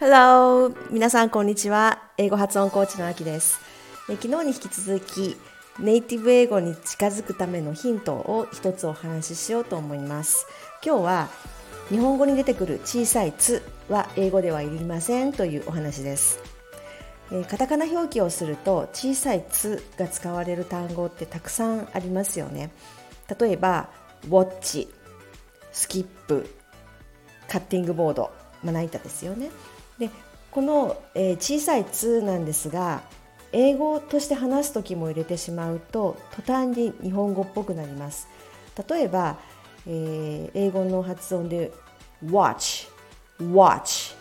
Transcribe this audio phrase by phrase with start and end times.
[0.00, 0.74] Hello!
[0.90, 2.02] 皆さんこんにちは。
[2.16, 3.60] 英語発音コーチのあきです。
[4.06, 5.36] 昨日に引き続き、
[5.78, 10.46] ネイティブ英語に近づくためのヒントを一つお話ししようと思います。
[10.82, 11.28] 今日は
[11.90, 16.38] 日本語に出てくる小さい「つ」は英語ではいりませんというお話です。
[17.50, 22.70] カタカナ表記をすると小さい「つ」が使われる単語ってたくさんありますよね。
[23.38, 23.88] 例えば
[24.24, 24.88] 「ウォッチ」
[25.72, 26.48] 「スキップ」
[27.48, 28.30] 「カッティングボード」
[28.62, 29.50] まな板ですよね。
[29.98, 30.10] で
[30.50, 33.02] この、えー、小さい「つ」なんですが
[33.52, 38.28] 英語として話す時も入れてしまうと途端に日本語っぽくなります。
[38.88, 39.38] 例えば、
[39.86, 41.72] えー、英語の発音で
[42.24, 42.88] watch
[43.38, 44.16] watch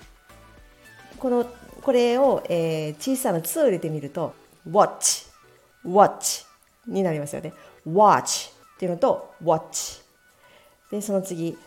[1.17, 1.45] この
[1.81, 4.33] これを、えー、小さな「つ」を入れてみると
[4.69, 5.27] watch
[5.85, 6.45] watch
[6.87, 7.53] になりますよね。
[7.87, 8.52] watch
[8.83, 10.01] っていうのと watch
[10.91, 11.57] でその次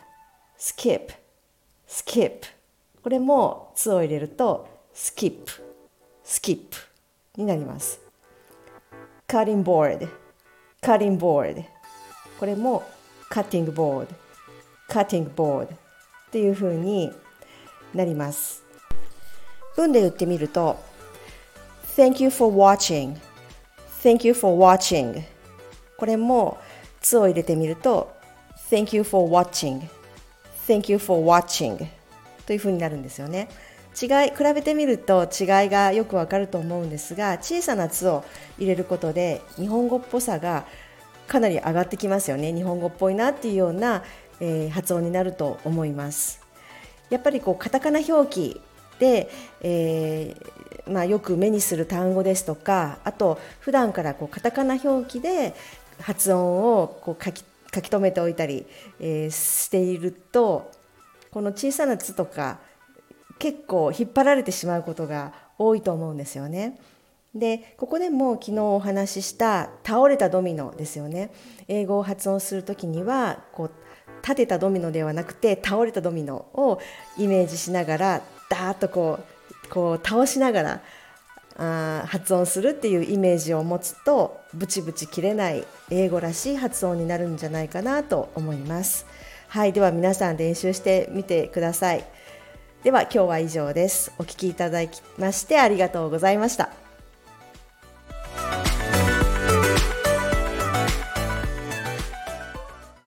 [0.59, 1.15] skip
[1.89, 2.41] skip
[3.03, 5.53] これも「つ」を入れるとスキップ
[6.22, 6.77] スキップ
[7.41, 8.00] になります。
[9.27, 10.06] カッティングボード
[10.83, 11.64] カッティングボード
[12.39, 12.84] これも
[13.31, 14.14] カッティングボード
[14.87, 15.78] カッティングボードっ
[16.31, 17.11] ていうふうに
[17.94, 18.62] なります。
[19.75, 20.77] 文で言ってみると
[21.97, 23.17] Thank you for watching
[24.03, 25.22] Thank you for watching
[25.97, 26.59] これも
[27.00, 28.14] 「つ」を入れてみると
[28.70, 29.83] Thank you for watching
[30.66, 31.86] Thank you for watching
[32.47, 33.48] というふうになるんですよね。
[34.00, 38.25] 違い比べてみると違いがよくわかると思うんですが小さな「つ」を
[38.58, 40.66] 入れることで日本語っぽさが
[41.27, 44.05] かなり上がってきますよね日本語っぽいなっていうような、
[44.38, 46.41] えー、発音になると思います
[47.08, 48.60] やっぱりこうカタカナ表記
[48.98, 49.31] で、
[49.62, 55.55] えー、まあ、よく目にする単語ですとかあと普段からこうカタカナ表記で
[56.00, 57.44] 発音をこう書き
[57.75, 58.66] 書き留めておいたり、
[59.00, 60.70] えー、していると
[61.30, 62.58] この小さな「つ」とか
[63.38, 66.78] 結構引っ張られてしまうことが多いと思うんですよね。
[67.34, 71.31] でここでも昨日お話しした倒れたドミノですよね
[71.69, 73.71] 英語を発音する時にはこう
[74.22, 76.81] 立てたドミノではなくて倒れたドミノを
[77.19, 80.82] イメージしながらダーッとこうこう倒しながら
[81.59, 89.06] あ発音するっていうイメージを持つとブチブチ切れない英語らしい発音になるんじゃないかなと思います。
[89.49, 92.05] はいでは皆さん練習してみてください。
[92.83, 94.12] では今日は以上です。
[94.19, 96.85] お聴きいただきましてありがとうございました。